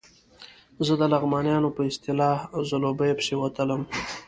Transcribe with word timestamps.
زه 0.85 0.93
د 1.01 1.03
لغمانیانو 1.13 1.69
په 1.75 1.81
اصطلاح 1.89 2.37
ځلوبیو 2.69 3.17
پسې 3.19 3.33
وتلم. 3.37 3.81